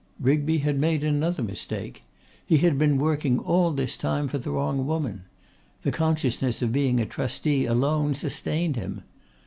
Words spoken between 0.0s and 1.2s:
Rigby had made